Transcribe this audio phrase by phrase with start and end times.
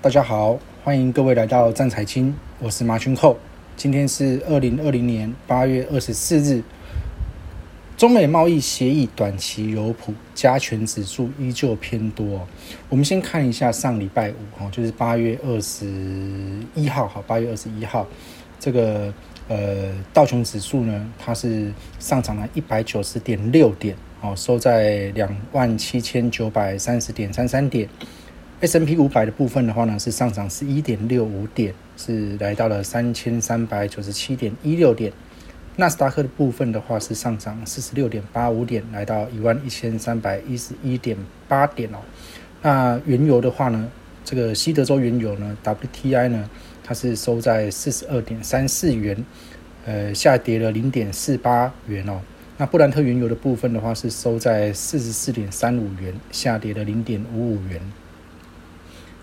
[0.00, 3.36] 大家好，欢迎各位来到战财经，我是马群寇。
[3.76, 6.62] 今天是二零二零年八月二十四日，
[7.96, 12.46] 中美贸易协议短期有谱，加权指数依旧偏多。
[12.88, 15.84] 我们先看一下上礼拜五哈，就是八月二十
[16.76, 18.06] 一号，好，八月二十一号，
[18.60, 19.12] 这个
[19.48, 27.88] 呃道琼指数呢，它是上涨了一百九十点六点，哦，收在两万七千九百三十点三三点。
[28.60, 35.12] S M P 五百的部分的话呢，是上涨十一点六五点，是来到了三千三百九十七点一六点。
[35.76, 41.16] 纳斯达克的部分的话是上涨四十六点八五点，来到一万一千三百一十一点
[41.46, 41.98] 八点哦。
[42.60, 43.88] 那原油的话呢，
[44.24, 46.50] 这个西德州原油呢，W T I 呢，
[46.82, 49.24] 它是收在四十二点三四元，
[49.86, 52.20] 呃，下跌了零点四八元哦。
[52.56, 57.80] 那布兰特原油的部分的话是收在四十四点三五元，下跌了零点五五元。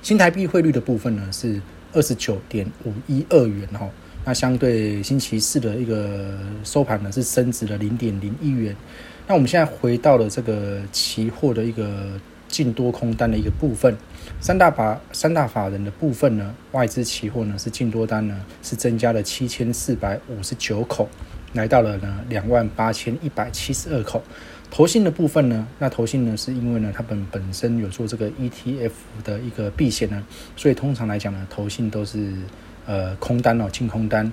[0.05, 1.59] 新台币汇率的部分呢是
[1.91, 3.89] 二十九点五一二元哈，
[4.23, 8.75] 那相对星期四的一个收盘呢是升值了零点零一元。
[9.25, 12.07] 那我们现在回到了这个期货的一个
[12.47, 13.97] 净多空单的一个部分，
[14.39, 21.09] 三大法三大法人的部分呢，外资期货呢是净多单呢是增加了七千四百五十九口，
[21.53, 24.21] 来到了呢两万八千一百七十二口。
[24.71, 28.91] 投信的部分呢，那投信呢是因为呢，它本本身有做这个 ETF
[29.23, 30.21] 的一个避险呢，
[30.57, 32.33] 所以通常来讲呢，投信都是
[32.85, 34.29] 呃空单哦，净空单。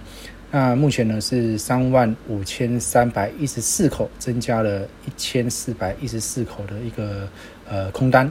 [0.51, 7.29] 那目前呢是三万五千三百一十四口，增加了一千四百一十四口的一个
[7.69, 8.31] 呃空单。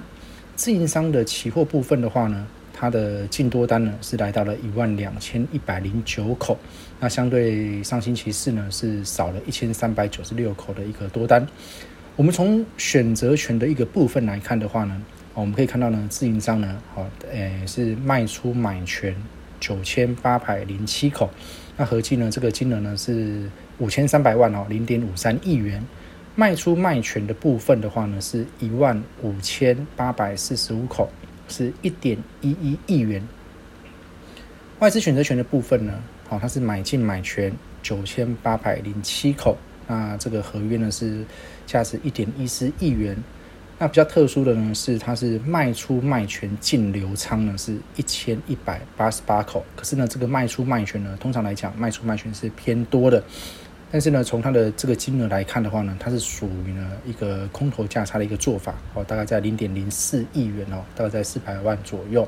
[0.56, 6.60] 自营商的期货部分的话呢，它的净多单呢是来到了一万两千一百零九口，
[7.00, 11.48] 那相对上星期四呢是少了一千三百九十六口的一个多单。
[12.18, 15.02] 我们从选择权的一个部分来看的话呢，
[15.34, 19.16] 我们可以看到呢，自营商呢，好，诶是卖出买权
[19.62, 21.30] 九千八百零七口，
[21.78, 25.84] 那合计呢这个金额呢是五千三百万哦，零点五三亿元。
[26.36, 31.10] 卖出卖权的部分的话呢，是一万五千八百四十五口，
[31.48, 33.26] 是一点一一亿元。
[34.80, 35.94] 外资选择权的部分呢，
[36.28, 37.52] 好，它是买进买权
[37.82, 39.58] 九千八百零七口。
[39.92, 41.26] 那这个合约呢是
[41.68, 43.22] 价值一点一四亿元。
[43.78, 49.66] 那比较特殊的呢是，它是卖出卖权净流仓呢是一千一百八十八口。
[49.76, 53.22] 可是呢，这个卖出卖权呢，通常来讲卖出卖权是偏多的。
[53.92, 62.26] 但是呢，从它的这个金额来看的话呢，它是属于呢一个空头价差的一个做法哦，大概在零点零四亿元哦，大概在四百万左右。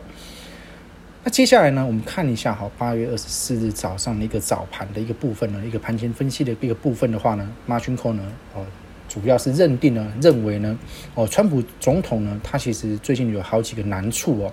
[1.25, 8.66] 那接下来呢，我们看一下哈，八月二十四日早上的一个早盘的一个部分呢，一个盘前分析的一个部分的话呢，Margin Call 呢，哦，
[9.07, 10.78] 主要是认定呢，认为呢，
[11.16, 14.51] 哦，川普总统呢，他其实最近有好几个难处哦。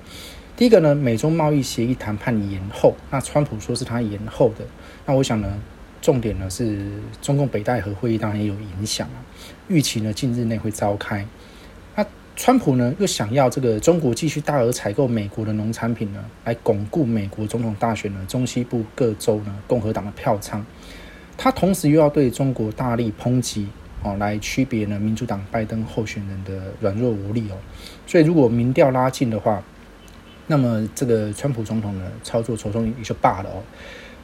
[0.57, 4.65] 第一个呢，美中贸易协议谈判延后，那川普说是他延后的，
[5.05, 5.61] 那我想呢，
[6.01, 6.87] 重点呢是
[7.21, 9.19] 中共北戴河会议当然也有影响啊，
[9.67, 11.27] 预期呢近日内会召开。
[12.43, 20.65] 川普呢又想要这个中国继续大额采购美国的农产品呢，来巩固美国总统大选呢中西部各州呢共和党的票仓。
[21.37, 23.69] 他同时又要对中国大力抨击
[24.03, 27.59] 哦，来区别呢民主党拜登候选人的软弱无力哦。
[28.07, 29.63] 所以如果民调拉近的话，
[30.47, 33.63] 那么这个川普总统呢操作筹中也就罢了哦。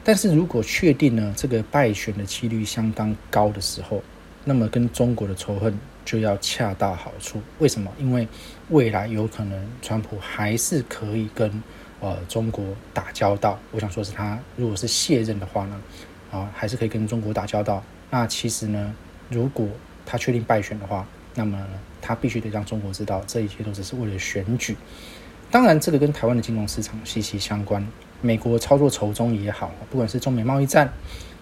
[0.02, 4.02] 但是如果确定呢这个败选的几率相当高的时候，
[4.46, 5.78] 那么跟中国的仇恨。
[6.06, 7.90] 就要恰到好处，为什么？
[7.98, 8.28] 因为
[8.68, 11.50] 未来有可能川普还是可以跟
[11.98, 12.64] 呃中国
[12.94, 13.58] 打交道。
[13.72, 15.80] 我想说是他如果是卸任的话呢，
[16.30, 17.82] 啊还是可以跟中国打交道。
[18.08, 18.94] 那其实呢，
[19.28, 19.66] 如果
[20.06, 21.04] 他确定败选的话，
[21.34, 21.60] 那么
[22.00, 24.76] 他必须得让中国知道这一切都只是为了选举。
[25.50, 27.84] 当然，这个跟台湾的金融市场息息相关。
[28.22, 30.88] 美国操作筹中也好，不管是中美贸易战。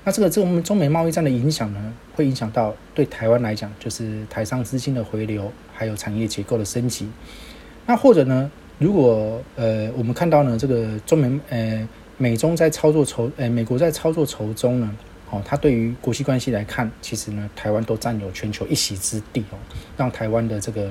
[0.06, 7.08] 那这个这我们中美贸易战的影响呢，会影响到对台湾来讲，就是台商资金的回流，还有产业结构的升级。
[7.86, 11.88] 那或者呢，如果呃我们看到呢，这个中美呃
[12.18, 14.94] 美中在操作筹，呃美国在操作筹中呢，
[15.30, 19.58] 哦，它对于国际关系来看，其实呢，台湾都占有全球一席之地哦，
[19.96, 20.90] 让台湾的这个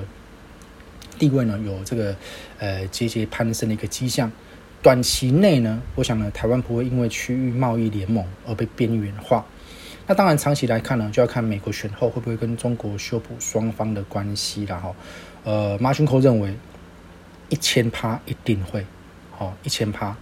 [1.20, 2.16] 地位呢，有这个
[2.58, 4.28] 呃节节攀升的一个迹象。
[4.84, 9.42] 短期内呢，我想呢，台湾不会因为区域贸易联盟而被边缘化。
[10.06, 14.94] 那当然，长期来看呢，就要看美国选后会不会跟中国修补双方的关系了哈。
[15.44, 16.54] 呃，马群口认为
[17.48, 18.84] 一千趴一定会，
[19.30, 20.14] 好一千趴。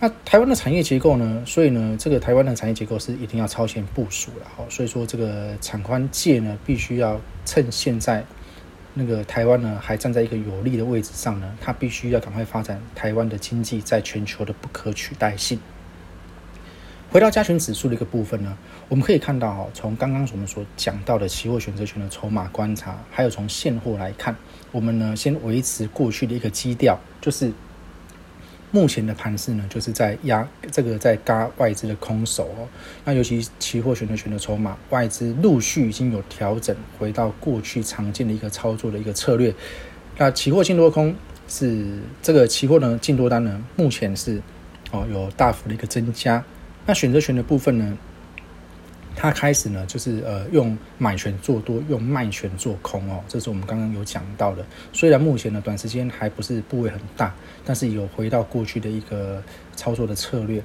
[0.00, 1.44] 那台湾的产业结构呢？
[1.46, 4.64] 所以呢，这个台湾的产业结构是一定要超前部署了哈。
[4.68, 8.24] 所以说，这个产宽界呢，必须要趁现在
[8.94, 15.58] 那个台湾呢还站在一个有利的位置上呢，它必须要赶快发展台湾的经济在全球的不可取代性。
[17.10, 18.56] 回到加权指数的一个部分呢，
[18.88, 24.34] 我们可以看到哈，从刚刚我们所讲到的期货选择权的筹码观察，还有从现货来看，
[24.72, 27.52] 我们呢先维持过去的一个基调，就是
[28.74, 32.66] 目前的盘势呢，就是在压这个在嘎外资的空手哦。
[33.04, 39.54] 那尤其期货选择权的筹码，外资陆续已经有调整，回到过去常见的一个操作的一个策略。
[40.18, 41.14] 那期货净多空
[41.46, 44.42] 是这个期货呢净多单呢，目前是
[44.90, 46.44] 哦有大幅的一个增加。
[46.86, 47.96] 那选择权的部分呢？
[49.16, 54.64] 它开始呢，就是呃用买权做多，用卖权做空哦，这是我们刚刚有讲到的。
[54.92, 57.34] 虽然目前呢短时间还不是部位很大，
[57.64, 59.42] 但是有回到过去的一个
[59.76, 60.62] 操作的策略。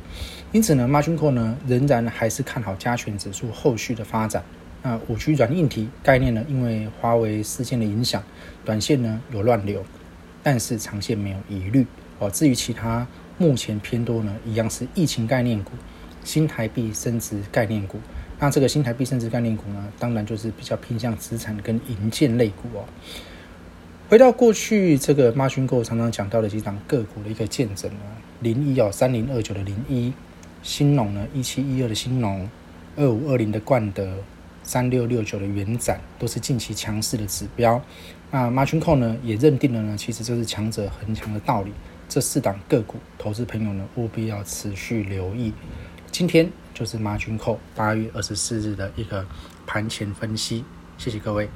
[0.51, 4.43] 因此呢，Margin Call 呢仍然还是看好加权指数后续的发展。
[4.81, 8.23] 那五 G 软硬体概念呢，因为华为事件的影响，
[8.65, 9.85] 短线呢有乱流，
[10.41, 11.85] 但是长线没有疑虑
[12.17, 12.29] 哦。
[12.31, 13.07] 至于其他
[13.37, 15.71] 目前偏多呢，一样是疫情概念股。
[16.21, 17.97] 新台币升值概念股，
[18.39, 22.85] 那这个新台币升值概念股呢，当然就是比较偏向资产跟银建类股哦。
[24.07, 27.99] 回到过去这个 m a r g 常常讲到的几档个股的一个见证呢，
[28.39, 30.13] 零一哦三零二九的零一，
[30.63, 32.49] 新农呢一七一二的新农，
[32.95, 34.15] 二五二零的冠德，
[34.63, 37.79] 三六六九的元展，都是近期强势的指标。
[38.31, 41.71] 那 m a r g 呢也认定了呢，其实这是强者恒强的道理。
[42.07, 45.53] 这四档个股，投资朋友呢务必要持续留意。
[46.11, 49.25] 今天就是马军寇八月二十四日的一个
[49.65, 50.63] 盘前分析，
[50.97, 51.49] 谢谢各位。